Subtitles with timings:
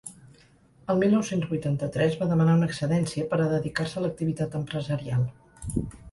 [0.91, 5.29] El mil nou-cents vuitanta-tres va demanar una excedència per a dedicar-se a “l’activitat empresarial”.